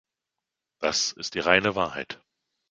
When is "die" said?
1.35-1.39